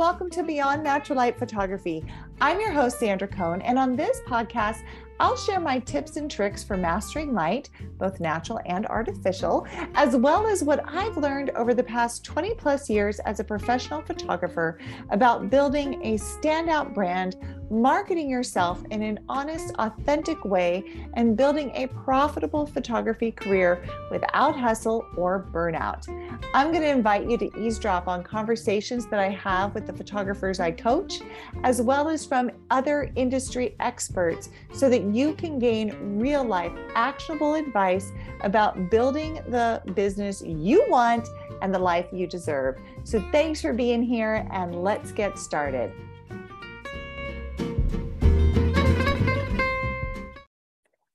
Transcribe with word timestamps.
welcome 0.00 0.30
to 0.30 0.42
Beyond 0.42 0.82
Natural 0.82 1.18
Light 1.18 1.38
Photography. 1.38 2.02
I'm 2.40 2.58
your 2.58 2.70
host, 2.70 2.98
Sandra 2.98 3.28
Coan, 3.28 3.60
and 3.62 3.78
on 3.78 3.96
this 3.96 4.22
podcast, 4.26 4.82
I'll 5.20 5.36
share 5.36 5.60
my 5.60 5.80
tips 5.80 6.16
and 6.16 6.30
tricks 6.30 6.64
for 6.64 6.78
mastering 6.78 7.34
light, 7.34 7.68
both 7.98 8.20
natural 8.20 8.58
and 8.64 8.86
artificial, 8.86 9.66
as 9.94 10.16
well 10.16 10.46
as 10.46 10.64
what 10.64 10.82
I've 10.88 11.18
learned 11.18 11.50
over 11.50 11.74
the 11.74 11.82
past 11.82 12.24
20 12.24 12.54
plus 12.54 12.88
years 12.88 13.18
as 13.20 13.38
a 13.38 13.44
professional 13.44 14.00
photographer 14.00 14.78
about 15.10 15.50
building 15.50 16.00
a 16.02 16.14
standout 16.14 16.94
brand, 16.94 17.36
marketing 17.70 18.30
yourself 18.30 18.82
in 18.90 19.02
an 19.02 19.20
honest, 19.28 19.74
authentic 19.78 20.42
way, 20.46 21.06
and 21.14 21.36
building 21.36 21.70
a 21.74 21.86
profitable 21.88 22.64
photography 22.64 23.30
career 23.30 23.84
without 24.10 24.58
hustle 24.58 25.04
or 25.18 25.46
burnout. 25.52 26.08
I'm 26.54 26.72
going 26.72 26.82
to 26.82 26.88
invite 26.88 27.28
you 27.28 27.36
to 27.36 27.60
eavesdrop 27.60 28.08
on 28.08 28.24
conversations 28.24 29.06
that 29.06 29.20
I 29.20 29.28
have 29.28 29.74
with 29.74 29.86
the 29.86 29.92
photographers 29.92 30.60
I 30.60 30.70
coach, 30.70 31.20
as 31.62 31.82
well 31.82 32.08
as 32.08 32.24
from 32.24 32.50
other 32.70 33.12
industry 33.16 33.76
experts, 33.80 34.48
so 34.72 34.88
that 34.88 35.09
you 35.14 35.34
can 35.34 35.58
gain 35.58 36.18
real 36.18 36.44
life, 36.44 36.72
actionable 36.94 37.54
advice 37.54 38.12
about 38.42 38.90
building 38.90 39.34
the 39.48 39.82
business 39.94 40.42
you 40.42 40.84
want 40.88 41.28
and 41.62 41.74
the 41.74 41.78
life 41.78 42.06
you 42.12 42.26
deserve. 42.26 42.76
So, 43.04 43.24
thanks 43.32 43.60
for 43.60 43.72
being 43.72 44.02
here, 44.02 44.46
and 44.50 44.82
let's 44.82 45.12
get 45.12 45.38
started. 45.38 45.92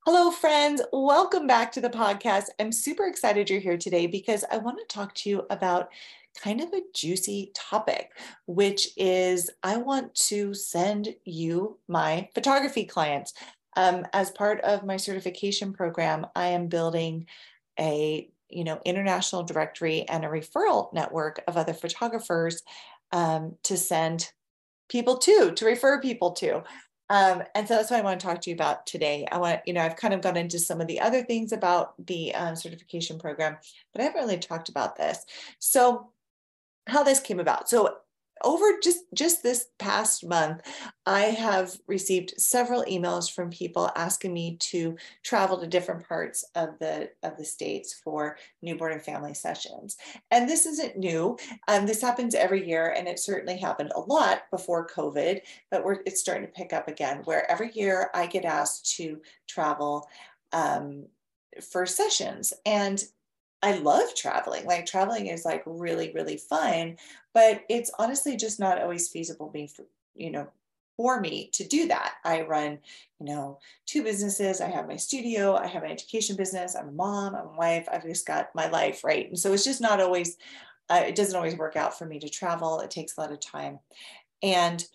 Hello, 0.05 0.29
friends. 0.29 0.81
Welcome 0.93 1.47
back 1.47 1.71
to 1.71 1.81
the 1.81 1.89
podcast. 1.89 2.45
I'm 2.59 2.71
super 2.71 3.07
excited 3.07 3.49
you're 3.49 3.59
here 3.59 3.77
today 3.77 4.07
because 4.07 4.45
I 4.51 4.57
want 4.57 4.77
to 4.77 4.85
talk 4.93 5.15
to 5.15 5.29
you 5.29 5.45
about 5.49 5.89
kind 6.39 6.61
of 6.61 6.71
a 6.73 6.81
juicy 6.93 7.51
topic, 7.53 8.11
which 8.45 8.89
is 8.97 9.49
I 9.63 9.77
want 9.77 10.13
to 10.15 10.53
send 10.53 11.15
you 11.25 11.79
my 11.87 12.29
photography 12.35 12.85
clients. 12.85 13.33
Um, 13.75 14.05
as 14.13 14.31
part 14.31 14.61
of 14.61 14.85
my 14.85 14.97
certification 14.97 15.73
program, 15.73 16.27
I 16.35 16.47
am 16.47 16.67
building 16.67 17.27
a 17.79 18.29
you 18.49 18.63
know 18.63 18.79
international 18.85 19.43
directory 19.43 20.07
and 20.07 20.23
a 20.23 20.29
referral 20.29 20.93
network 20.93 21.43
of 21.47 21.57
other 21.57 21.73
photographers 21.73 22.63
um, 23.11 23.55
to 23.63 23.75
send 23.75 24.31
people 24.87 25.17
to 25.17 25.51
to 25.55 25.65
refer 25.65 25.99
people 25.99 26.31
to 26.31 26.63
um, 27.09 27.43
and 27.53 27.67
so 27.67 27.75
that's 27.75 27.91
what 27.91 27.99
I 27.99 28.03
want 28.03 28.19
to 28.19 28.25
talk 28.25 28.41
to 28.41 28.49
you 28.49 28.55
about 28.55 28.87
today. 28.87 29.27
I 29.31 29.37
want, 29.37 29.61
you 29.65 29.73
know, 29.73 29.81
I've 29.81 29.95
kind 29.95 30.13
of 30.13 30.21
gone 30.21 30.37
into 30.37 30.57
some 30.57 30.81
of 30.81 30.87
the 30.87 30.99
other 30.99 31.23
things 31.23 31.51
about 31.51 31.93
the 32.05 32.33
um, 32.33 32.55
certification 32.55 33.19
program, 33.19 33.57
but 33.93 34.01
I 34.01 34.05
haven't 34.05 34.21
really 34.21 34.39
talked 34.39 34.69
about 34.69 34.95
this. 34.95 35.23
So, 35.59 36.09
how 36.87 37.03
this 37.03 37.19
came 37.19 37.39
about. 37.39 37.69
So, 37.69 37.97
over 38.43 38.65
just 38.83 39.05
just 39.13 39.41
this 39.43 39.67
past 39.79 40.25
month 40.25 40.61
i 41.05 41.21
have 41.21 41.77
received 41.87 42.33
several 42.37 42.83
emails 42.83 43.31
from 43.31 43.49
people 43.49 43.89
asking 43.95 44.33
me 44.33 44.57
to 44.59 44.95
travel 45.23 45.57
to 45.57 45.67
different 45.67 46.07
parts 46.07 46.43
of 46.55 46.77
the 46.79 47.09
of 47.23 47.37
the 47.37 47.45
states 47.45 47.93
for 48.03 48.37
newborn 48.61 48.93
and 48.93 49.01
family 49.01 49.33
sessions. 49.33 49.97
And 50.31 50.49
this 50.49 50.65
isn't 50.65 50.97
new. 50.97 51.37
Um, 51.67 51.85
this 51.85 52.01
happens 52.01 52.35
every 52.35 52.67
year 52.67 52.93
and 52.97 53.07
it 53.07 53.19
certainly 53.19 53.57
happened 53.57 53.91
a 53.95 53.99
lot 53.99 54.43
before 54.51 54.87
covid 54.87 55.41
but 55.71 55.83
we're 55.83 55.99
it's 56.05 56.19
starting 56.19 56.45
to 56.45 56.51
pick 56.51 56.73
up 56.73 56.87
again 56.87 57.21
where 57.25 57.49
every 57.49 57.71
year 57.73 58.09
i 58.13 58.25
get 58.25 58.45
asked 58.45 58.95
to 58.97 59.21
travel 59.47 60.07
um, 60.53 61.05
for 61.61 61.85
sessions. 61.85 62.53
And 62.65 63.03
I 63.65 63.77
love 63.79 64.13
traveling. 64.13 64.65
Like 64.65 64.85
traveling 64.85 65.25
is 65.25 65.43
like 65.43 65.63
really, 65.65 66.11
really 66.13 66.37
fun, 66.37 66.97
but 67.33 67.63
it's 67.67 67.89
honestly 67.97 68.37
just 68.37 68.59
not 68.59 68.79
always 68.79 69.09
feasible 69.09 69.49
being, 69.49 69.67
for, 69.67 69.85
you 70.15 70.29
know, 70.29 70.47
for 70.97 71.19
me 71.19 71.49
to 71.53 71.67
do 71.67 71.87
that. 71.87 72.13
I 72.23 72.41
run, 72.41 72.77
you 73.19 73.25
know, 73.25 73.57
two 73.87 74.03
businesses. 74.03 74.61
I 74.61 74.67
have 74.67 74.87
my 74.87 74.97
studio, 74.97 75.55
I 75.55 75.65
have 75.65 75.81
an 75.81 75.89
education 75.89 76.35
business. 76.35 76.75
I'm 76.75 76.89
a 76.89 76.91
mom, 76.91 77.33
I'm 77.33 77.47
a 77.47 77.57
wife. 77.57 77.87
I've 77.91 78.03
just 78.03 78.27
got 78.27 78.53
my 78.53 78.69
life, 78.69 79.03
right? 79.03 79.27
And 79.29 79.39
so 79.39 79.51
it's 79.51 79.65
just 79.65 79.81
not 79.81 79.99
always, 79.99 80.37
uh, 80.91 81.01
it 81.03 81.15
doesn't 81.15 81.35
always 81.35 81.57
work 81.57 81.75
out 81.75 81.97
for 81.97 82.05
me 82.05 82.19
to 82.19 82.29
travel. 82.29 82.81
It 82.81 82.91
takes 82.91 83.17
a 83.17 83.21
lot 83.21 83.31
of 83.31 83.39
time. 83.39 83.79
And 84.43 84.85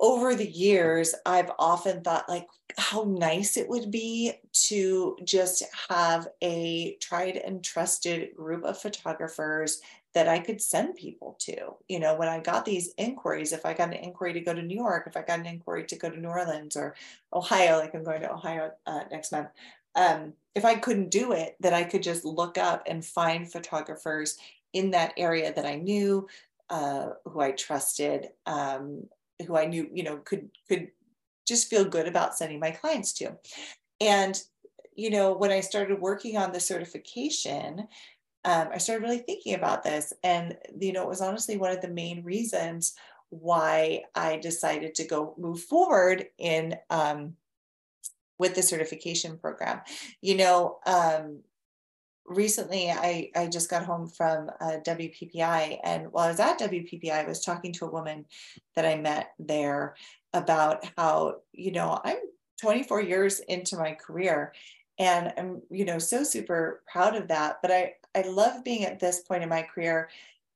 over 0.00 0.34
the 0.34 0.48
years, 0.48 1.14
I've 1.26 1.50
often 1.58 2.02
thought 2.02 2.28
like 2.28 2.48
how 2.78 3.04
nice 3.04 3.56
it 3.56 3.68
would 3.68 3.90
be 3.90 4.32
to 4.52 5.16
just 5.24 5.62
have 5.88 6.28
a 6.42 6.96
tried 7.00 7.36
and 7.36 7.62
trusted 7.62 8.34
group 8.34 8.64
of 8.64 8.78
photographers 8.78 9.80
that 10.14 10.28
I 10.28 10.38
could 10.38 10.60
send 10.60 10.96
people 10.96 11.36
to. 11.40 11.74
You 11.88 12.00
know, 12.00 12.16
when 12.16 12.28
I 12.28 12.40
got 12.40 12.64
these 12.64 12.92
inquiries, 12.98 13.52
if 13.52 13.64
I 13.64 13.74
got 13.74 13.88
an 13.88 13.94
inquiry 13.94 14.32
to 14.34 14.40
go 14.40 14.52
to 14.52 14.62
New 14.62 14.76
York, 14.76 15.04
if 15.06 15.16
I 15.16 15.22
got 15.22 15.40
an 15.40 15.46
inquiry 15.46 15.84
to 15.84 15.96
go 15.96 16.10
to 16.10 16.20
New 16.20 16.28
Orleans 16.28 16.76
or 16.76 16.94
Ohio, 17.32 17.78
like 17.78 17.94
I'm 17.94 18.04
going 18.04 18.20
to 18.22 18.32
Ohio 18.32 18.72
uh, 18.86 19.00
next 19.10 19.32
month, 19.32 19.48
um, 19.94 20.34
if 20.54 20.64
I 20.64 20.74
couldn't 20.74 21.10
do 21.10 21.32
it, 21.32 21.56
that 21.60 21.72
I 21.72 21.84
could 21.84 22.02
just 22.02 22.24
look 22.24 22.58
up 22.58 22.82
and 22.86 23.04
find 23.04 23.50
photographers 23.50 24.36
in 24.72 24.90
that 24.90 25.14
area 25.16 25.52
that 25.52 25.66
I 25.66 25.76
knew, 25.76 26.28
uh, 26.70 27.10
who 27.24 27.40
I 27.40 27.52
trusted, 27.52 28.28
um, 28.46 29.04
who 29.46 29.56
I 29.56 29.66
knew, 29.66 29.88
you 29.92 30.02
know, 30.02 30.18
could 30.18 30.50
could 30.68 30.88
just 31.46 31.68
feel 31.68 31.84
good 31.84 32.06
about 32.06 32.36
sending 32.36 32.60
my 32.60 32.70
clients 32.70 33.12
to. 33.14 33.36
And 34.00 34.40
you 34.94 35.10
know, 35.10 35.32
when 35.32 35.50
I 35.50 35.60
started 35.60 36.00
working 36.00 36.36
on 36.36 36.52
the 36.52 36.60
certification, 36.60 37.88
um, 38.44 38.68
I 38.72 38.78
started 38.78 39.02
really 39.02 39.18
thinking 39.18 39.54
about 39.54 39.82
this. 39.82 40.12
And, 40.22 40.56
you 40.78 40.92
know, 40.92 41.02
it 41.02 41.08
was 41.08 41.20
honestly 41.20 41.56
one 41.56 41.70
of 41.70 41.80
the 41.80 41.88
main 41.88 42.24
reasons 42.24 42.94
why 43.30 44.02
I 44.14 44.36
decided 44.36 44.94
to 44.96 45.06
go 45.06 45.34
move 45.38 45.60
forward 45.62 46.26
in 46.38 46.76
um, 46.90 47.34
with 48.38 48.54
the 48.54 48.62
certification 48.62 49.38
program. 49.38 49.80
You 50.20 50.36
know, 50.36 50.78
um, 50.86 51.40
recently 52.26 52.90
I, 52.90 53.30
I 53.34 53.46
just 53.46 53.70
got 53.70 53.84
home 53.84 54.08
from 54.08 54.50
uh, 54.60 54.78
WPPI. 54.86 55.78
And 55.84 56.12
while 56.12 56.26
I 56.26 56.30
was 56.30 56.40
at 56.40 56.58
WPPI, 56.58 57.10
I 57.10 57.26
was 57.26 57.44
talking 57.44 57.72
to 57.74 57.86
a 57.86 57.90
woman 57.90 58.24
that 58.76 58.86
I 58.86 58.96
met 58.96 59.32
there 59.38 59.96
about 60.32 60.84
how, 60.96 61.36
you 61.52 61.72
know, 61.72 62.00
I'm 62.04 62.18
24 62.60 63.02
years 63.02 63.40
into 63.40 63.76
my 63.76 63.92
career 63.92 64.52
and 64.98 65.32
I'm, 65.36 65.62
you 65.70 65.84
know, 65.84 65.98
so 65.98 66.22
super 66.22 66.82
proud 66.90 67.16
of 67.16 67.28
that. 67.28 67.58
But 67.60 67.70
I, 67.70 67.94
I 68.14 68.22
love 68.22 68.62
being 68.64 68.84
at 68.84 69.00
this 69.00 69.20
point 69.20 69.42
in 69.42 69.48
my 69.48 69.62
career 69.62 70.08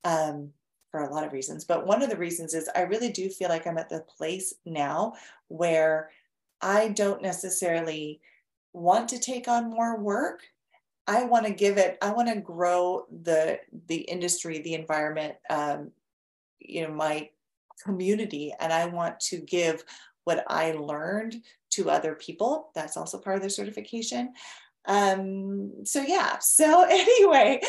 um, 0.05 0.51
for 0.91 1.01
a 1.01 1.13
lot 1.13 1.25
of 1.25 1.33
reasons. 1.33 1.65
But 1.65 1.87
one 1.87 2.03
of 2.03 2.11
the 2.11 2.17
reasons 2.17 2.55
is 2.55 2.71
I 2.75 2.83
really 2.83 3.11
do 3.11 3.29
feel 3.29 3.49
like 3.49 3.67
I'm 3.67 3.79
at 3.79 3.89
the 3.89 4.05
place 4.17 4.55
now 4.65 5.15
where 5.49 6.11
I 6.61 6.89
don't 6.89 7.23
necessarily 7.23 8.21
want 8.73 9.09
to 9.09 9.19
take 9.19 9.49
on 9.49 9.71
more 9.71 9.99
work. 9.99 10.43
I 11.07 11.25
want 11.25 11.47
to 11.47 11.53
give 11.53 11.79
it, 11.79 11.99
I 12.03 12.11
want 12.11 12.29
to 12.29 12.41
grow 12.41 13.07
the 13.23 13.61
the 13.87 13.97
industry, 13.97 14.61
the 14.61 14.75
environment, 14.75 15.37
um, 15.51 15.93
you 16.59 16.83
know, 16.83 16.93
my 16.93 17.31
community, 17.85 18.53
and 18.59 18.73
I 18.73 18.87
want 18.87 19.21
to 19.21 19.39
give 19.39 19.85
what 20.25 20.45
I 20.49 20.73
learned 20.73 21.37
to 21.71 21.91
other 21.91 22.15
people. 22.15 22.71
That's 22.75 22.97
also 22.97 23.19
part 23.19 23.37
of 23.37 23.43
the 23.43 23.51
certification. 23.51 24.33
Um, 24.87 25.85
so 25.85 26.03
yeah, 26.03 26.39
so 26.39 26.85
anyway, 26.91 27.61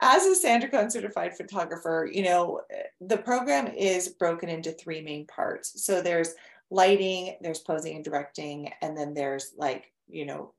as 0.00 0.24
a 0.24 0.34
Sandra 0.34 0.70
Coan 0.70 0.90
certified 0.90 1.36
photographer, 1.36 2.08
you 2.10 2.22
know, 2.22 2.60
the 3.00 3.18
program 3.18 3.66
is 3.68 4.08
broken 4.08 4.48
into 4.48 4.72
three 4.72 5.02
main 5.02 5.26
parts. 5.26 5.84
So 5.84 6.02
there's 6.02 6.34
lighting, 6.70 7.36
there's 7.40 7.60
posing 7.60 7.96
and 7.96 8.04
directing, 8.04 8.72
and 8.82 8.96
then 8.96 9.14
there's 9.14 9.52
like, 9.56 9.92
you 10.08 10.26
know, 10.26 10.52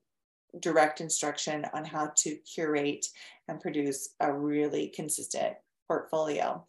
direct 0.59 1.01
instruction 1.01 1.65
on 1.73 1.85
how 1.85 2.11
to 2.17 2.35
curate 2.37 3.07
and 3.47 3.59
produce 3.59 4.09
a 4.19 4.31
really 4.31 4.87
consistent 4.89 5.55
portfolio. 5.87 6.65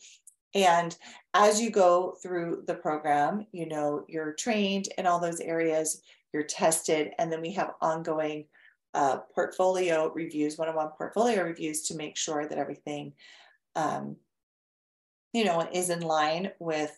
And 0.54 0.96
as 1.34 1.60
you 1.60 1.70
go 1.70 2.16
through 2.22 2.64
the 2.66 2.74
program, 2.74 3.46
you 3.52 3.68
know, 3.68 4.04
you're 4.08 4.32
trained 4.32 4.88
in 4.96 5.06
all 5.06 5.20
those 5.20 5.40
areas, 5.40 6.02
you're 6.32 6.42
tested, 6.42 7.12
and 7.18 7.30
then 7.30 7.42
we 7.42 7.52
have 7.52 7.74
ongoing 7.80 8.46
uh, 8.94 9.18
portfolio 9.34 10.10
reviews, 10.14 10.56
one-on-one 10.56 10.90
portfolio 10.96 11.44
reviews 11.44 11.82
to 11.82 11.96
make 11.96 12.16
sure 12.16 12.46
that 12.46 12.58
everything, 12.58 13.12
um, 13.76 14.16
you 15.32 15.44
know, 15.44 15.68
is 15.72 15.90
in 15.90 16.00
line 16.00 16.50
with 16.58 16.96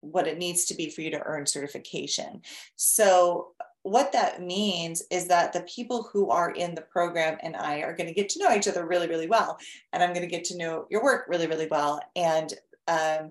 what 0.00 0.26
it 0.26 0.38
needs 0.38 0.64
to 0.66 0.74
be 0.74 0.88
for 0.88 1.02
you 1.02 1.10
to 1.10 1.22
earn 1.24 1.44
certification. 1.46 2.40
So 2.76 3.48
what 3.86 4.10
that 4.10 4.42
means 4.42 5.04
is 5.12 5.28
that 5.28 5.52
the 5.52 5.60
people 5.60 6.02
who 6.12 6.28
are 6.28 6.50
in 6.50 6.74
the 6.74 6.80
program 6.80 7.38
and 7.40 7.54
I 7.54 7.82
are 7.82 7.94
going 7.94 8.08
to 8.08 8.14
get 8.14 8.28
to 8.30 8.40
know 8.40 8.52
each 8.52 8.66
other 8.66 8.84
really, 8.84 9.06
really 9.06 9.28
well. 9.28 9.58
And 9.92 10.02
I'm 10.02 10.12
going 10.12 10.28
to 10.28 10.36
get 10.36 10.44
to 10.46 10.56
know 10.56 10.86
your 10.90 11.04
work 11.04 11.26
really, 11.28 11.46
really 11.46 11.68
well. 11.68 12.00
And 12.16 12.52
um, 12.88 13.30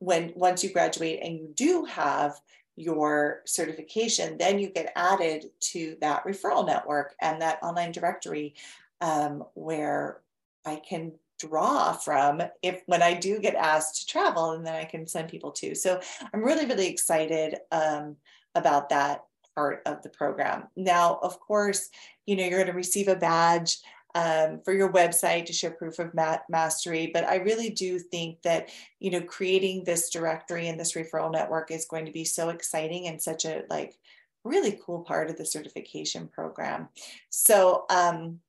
when 0.00 0.32
once 0.36 0.62
you 0.62 0.70
graduate 0.74 1.20
and 1.22 1.38
you 1.38 1.48
do 1.54 1.86
have 1.86 2.38
your 2.76 3.40
certification, 3.46 4.36
then 4.36 4.58
you 4.58 4.68
get 4.68 4.92
added 4.94 5.46
to 5.60 5.96
that 6.02 6.24
referral 6.26 6.66
network 6.66 7.14
and 7.22 7.40
that 7.40 7.62
online 7.62 7.92
directory 7.92 8.54
um, 9.00 9.42
where 9.54 10.20
I 10.66 10.82
can 10.86 11.12
draw 11.38 11.92
from 11.92 12.42
if 12.62 12.82
when 12.86 13.02
I 13.02 13.14
do 13.14 13.38
get 13.40 13.54
asked 13.54 14.00
to 14.00 14.06
travel 14.06 14.50
and 14.50 14.66
then 14.66 14.74
I 14.74 14.84
can 14.84 15.06
send 15.06 15.28
people 15.28 15.52
to. 15.52 15.74
So 15.74 15.98
I'm 16.34 16.44
really, 16.44 16.66
really 16.66 16.88
excited 16.88 17.56
um, 17.72 18.16
about 18.54 18.90
that 18.90 19.24
part 19.54 19.82
of 19.86 20.02
the 20.02 20.08
program. 20.08 20.64
Now, 20.76 21.18
of 21.22 21.40
course, 21.40 21.90
you 22.26 22.36
know, 22.36 22.44
you're 22.44 22.58
going 22.58 22.66
to 22.66 22.72
receive 22.72 23.08
a 23.08 23.16
badge 23.16 23.78
um, 24.14 24.60
for 24.64 24.72
your 24.72 24.92
website 24.92 25.46
to 25.46 25.52
show 25.52 25.70
proof 25.70 25.98
of 25.98 26.14
mastery. 26.48 27.10
But 27.12 27.24
I 27.24 27.36
really 27.36 27.70
do 27.70 27.98
think 27.98 28.42
that, 28.42 28.68
you 29.00 29.10
know, 29.10 29.20
creating 29.20 29.84
this 29.84 30.10
directory 30.10 30.68
and 30.68 30.78
this 30.78 30.92
referral 30.92 31.32
network 31.32 31.70
is 31.70 31.86
going 31.86 32.06
to 32.06 32.12
be 32.12 32.24
so 32.24 32.50
exciting 32.50 33.08
and 33.08 33.20
such 33.20 33.44
a 33.44 33.64
like 33.68 33.98
really 34.44 34.78
cool 34.84 35.00
part 35.00 35.30
of 35.30 35.36
the 35.36 35.44
certification 35.44 36.28
program. 36.28 36.88
So 37.30 37.86
um, 37.90 38.40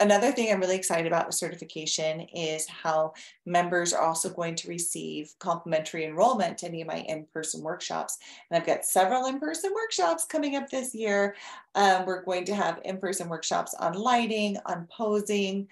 Another 0.00 0.30
thing 0.30 0.52
I'm 0.52 0.60
really 0.60 0.76
excited 0.76 1.08
about 1.08 1.26
with 1.26 1.34
certification 1.34 2.20
is 2.32 2.68
how 2.68 3.14
members 3.46 3.92
are 3.92 4.06
also 4.06 4.30
going 4.30 4.54
to 4.54 4.68
receive 4.68 5.34
complimentary 5.40 6.04
enrollment 6.04 6.58
to 6.58 6.66
any 6.66 6.80
of 6.82 6.86
my 6.86 6.98
in-person 7.08 7.62
workshops. 7.62 8.18
And 8.48 8.60
I've 8.60 8.66
got 8.66 8.84
several 8.84 9.26
in-person 9.26 9.72
workshops 9.74 10.24
coming 10.24 10.54
up 10.54 10.70
this 10.70 10.94
year. 10.94 11.34
Um, 11.74 12.06
we're 12.06 12.22
going 12.22 12.44
to 12.44 12.54
have 12.54 12.80
in-person 12.84 13.28
workshops 13.28 13.74
on 13.74 13.94
lighting, 13.94 14.56
on 14.66 14.86
posing, 14.88 15.66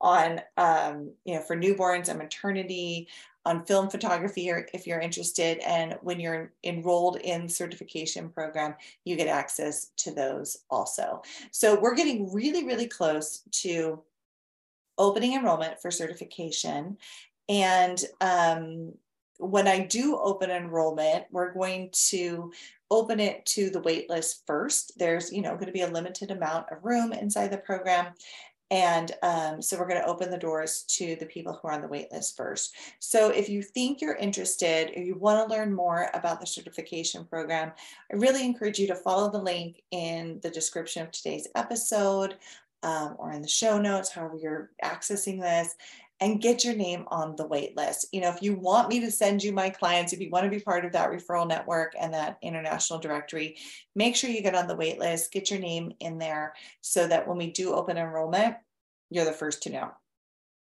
on, 0.00 0.40
um, 0.56 1.10
you 1.24 1.34
know, 1.34 1.40
for 1.40 1.56
newborns 1.56 2.08
and 2.08 2.18
maternity, 2.18 3.08
on 3.44 3.64
film 3.64 3.90
photography 3.90 4.50
or 4.50 4.66
if 4.72 4.86
you're 4.86 5.00
interested. 5.00 5.58
And 5.58 5.96
when 6.02 6.20
you're 6.20 6.52
enrolled 6.64 7.16
in 7.16 7.48
certification 7.48 8.28
program, 8.28 8.74
you 9.04 9.16
get 9.16 9.28
access 9.28 9.90
to 9.98 10.12
those 10.12 10.58
also. 10.70 11.22
So 11.50 11.78
we're 11.80 11.94
getting 11.94 12.32
really, 12.32 12.64
really 12.64 12.86
close 12.86 13.42
to 13.62 14.02
opening 14.98 15.34
enrollment 15.34 15.80
for 15.80 15.90
certification. 15.90 16.98
And 17.48 18.02
um, 18.20 18.92
when 19.38 19.66
I 19.66 19.80
do 19.80 20.16
open 20.16 20.50
enrollment, 20.50 21.24
we're 21.32 21.52
going 21.52 21.90
to 22.10 22.52
open 22.90 23.18
it 23.18 23.44
to 23.46 23.70
the 23.70 23.80
waitlist 23.80 24.42
first. 24.46 24.92
There's, 24.98 25.32
you 25.32 25.42
know, 25.42 25.54
going 25.54 25.66
to 25.66 25.72
be 25.72 25.80
a 25.80 25.88
limited 25.88 26.30
amount 26.30 26.66
of 26.70 26.84
room 26.84 27.12
inside 27.12 27.50
the 27.50 27.58
program. 27.58 28.12
And 28.72 29.12
um, 29.22 29.60
so 29.60 29.78
we're 29.78 29.86
going 29.86 30.00
to 30.00 30.08
open 30.08 30.30
the 30.30 30.38
doors 30.38 30.84
to 30.96 31.14
the 31.16 31.26
people 31.26 31.52
who 31.52 31.68
are 31.68 31.74
on 31.74 31.82
the 31.82 31.88
wait 31.88 32.10
list 32.10 32.38
first. 32.38 32.74
So 33.00 33.28
if 33.28 33.50
you 33.50 33.62
think 33.62 34.00
you're 34.00 34.16
interested 34.16 34.92
or 34.96 35.02
you 35.02 35.14
want 35.14 35.46
to 35.46 35.54
learn 35.54 35.74
more 35.74 36.08
about 36.14 36.40
the 36.40 36.46
certification 36.46 37.26
program, 37.26 37.72
I 38.10 38.16
really 38.16 38.42
encourage 38.42 38.78
you 38.78 38.86
to 38.86 38.94
follow 38.94 39.30
the 39.30 39.42
link 39.42 39.82
in 39.90 40.40
the 40.42 40.48
description 40.48 41.02
of 41.02 41.10
today's 41.10 41.48
episode 41.54 42.36
um, 42.82 43.14
or 43.18 43.30
in 43.32 43.42
the 43.42 43.48
show 43.48 43.78
notes, 43.78 44.10
however 44.10 44.38
you're 44.38 44.70
accessing 44.82 45.38
this, 45.38 45.74
and 46.20 46.40
get 46.40 46.64
your 46.64 46.74
name 46.74 47.04
on 47.08 47.34
the 47.36 47.46
wait 47.46 47.76
list. 47.76 48.06
You 48.12 48.20
know, 48.20 48.30
if 48.30 48.42
you 48.42 48.54
want 48.54 48.88
me 48.88 49.00
to 49.00 49.10
send 49.10 49.42
you 49.42 49.52
my 49.52 49.70
clients, 49.70 50.12
if 50.12 50.20
you 50.20 50.30
want 50.30 50.44
to 50.44 50.50
be 50.50 50.60
part 50.60 50.84
of 50.84 50.92
that 50.92 51.10
referral 51.10 51.48
network 51.48 51.94
and 51.98 52.14
that 52.14 52.38
international 52.42 53.00
directory, 53.00 53.56
make 53.96 54.14
sure 54.14 54.30
you 54.30 54.42
get 54.42 54.54
on 54.54 54.68
the 54.68 54.76
wait 54.76 54.98
list, 54.98 55.32
get 55.32 55.50
your 55.50 55.58
name 55.58 55.92
in 55.98 56.18
there 56.18 56.54
so 56.80 57.08
that 57.08 57.26
when 57.26 57.38
we 57.38 57.50
do 57.50 57.74
open 57.74 57.98
enrollment, 57.98 58.56
you're 59.10 59.24
the 59.24 59.32
first 59.32 59.64
to 59.64 59.70
know. 59.70 59.90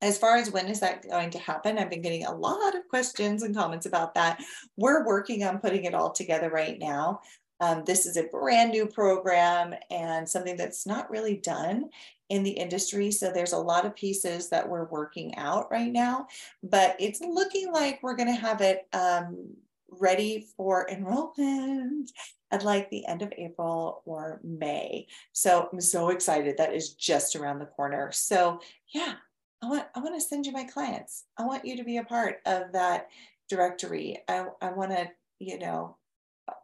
As 0.01 0.17
far 0.17 0.37
as 0.37 0.51
when 0.51 0.69
is 0.69 0.81
that 0.81 1.09
going 1.09 1.31
to 1.31 1.39
happen, 1.39 1.79
I've 1.79 1.91
been 1.91 2.03
getting 2.03 2.25
a 2.25 2.35
lot 2.35 2.77
of 2.77 2.87
questions 2.89 3.43
and 3.43 3.57
comments 3.57 3.87
about 3.87 4.15
that. 4.15 4.41
We're 4.77 5.05
working 5.05 5.43
on 5.45 5.59
putting 5.59 5.85
it 5.85 5.95
all 5.95 6.13
together 6.13 6.51
right 6.51 6.79
now. 6.79 7.21
Um, 7.61 7.83
this 7.85 8.07
is 8.07 8.17
a 8.17 8.25
brand 8.25 8.71
new 8.71 8.87
program 8.87 9.75
and 9.91 10.29
something 10.29 10.57
that's 10.57 10.87
not 10.87 11.11
really 11.11 11.37
done 11.37 11.91
in 12.29 12.43
the 12.43 12.51
industry. 12.51 13.11
So 13.11 13.31
there's 13.33 13.53
a 13.53 13.59
lot 13.59 13.87
of 13.87 13.97
pieces 13.97 14.49
that 14.51 14.69
we're 14.69 14.85
working 14.85 15.37
out 15.37 15.71
right 15.71 15.91
now, 15.91 16.27
but 16.63 16.97
it's 16.99 17.21
looking 17.21 17.73
like 17.73 18.01
we're 18.03 18.17
going 18.17 18.35
to 18.35 18.41
have 18.41 18.61
it 18.61 18.87
um, 18.93 19.55
ready 19.91 20.47
for 20.57 20.89
enrollment 20.91 22.11
at 22.51 22.65
like 22.65 22.89
the 22.91 23.07
end 23.07 23.23
of 23.23 23.33
April 23.37 24.03
or 24.05 24.41
May. 24.43 25.07
So 25.33 25.69
I'm 25.73 25.81
so 25.81 26.11
excited. 26.11 26.57
That 26.57 26.75
is 26.75 26.95
just 26.95 27.37
around 27.37 27.59
the 27.59 27.67
corner. 27.67 28.11
So 28.13 28.61
yeah, 28.95 29.15
I 29.63 29.69
want 29.69 29.87
I 29.95 30.01
want 30.01 30.15
to 30.15 30.21
send 30.21 30.47
you 30.47 30.53
my 30.53 30.65
clients. 30.65 31.25
I 31.37 31.45
want 31.45 31.65
you 31.65 31.77
to 31.77 31.85
be 31.85 31.97
a 31.97 32.05
part 32.05 32.37
of 32.47 32.73
that 32.73 33.09
directory. 33.49 34.19
I, 34.29 34.47
I 34.63 34.73
want 34.73 34.93
to, 34.93 35.11
you 35.39 35.59
know, 35.59 35.97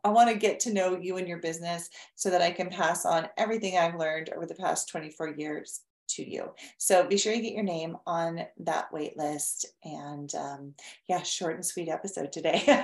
I 0.04 0.08
want 0.10 0.31
to 0.31 0.36
get 0.36 0.60
to 0.60 0.72
know 0.72 0.98
you 1.00 1.16
and 1.16 1.28
your 1.28 1.38
business 1.38 1.90
so 2.14 2.31
that 2.31 2.42
I 2.42 2.50
can 2.50 2.70
pass 2.70 3.04
on 3.04 3.28
everything 3.36 3.76
I've 3.76 3.98
learned 3.98 4.31
over 4.31 4.46
the 4.46 4.54
past 4.54 4.88
24 4.88 5.34
years 5.36 5.81
to 6.10 6.28
you. 6.28 6.50
So 6.78 7.06
be 7.06 7.16
sure 7.16 7.32
you 7.32 7.42
get 7.42 7.54
your 7.54 7.64
name 7.64 7.96
on 8.06 8.44
that 8.60 8.92
wait 8.92 9.16
list. 9.16 9.66
And 9.84 10.32
um, 10.34 10.75
yeah, 11.08 11.22
short 11.22 11.54
and 11.54 11.64
sweet 11.64 11.88
episode 11.88 12.32
today. 12.32 12.62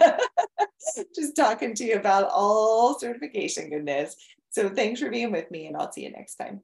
Just 1.15 1.37
talking 1.37 1.75
to 1.75 1.85
you 1.85 1.97
about 1.97 2.31
all 2.33 2.99
certification 2.99 3.71
goodness. 3.71 4.17
So 4.51 4.69
thanks 4.69 5.01
for 5.01 5.11
being 5.11 5.31
with 5.31 5.51
me, 5.51 5.67
and 5.67 5.77
I'll 5.77 5.93
see 5.93 6.03
you 6.03 6.11
next 6.11 6.35
time. 6.37 6.63